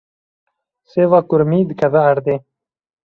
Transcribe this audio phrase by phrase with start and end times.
[0.91, 2.35] Sêva kurmî dikeve erdê.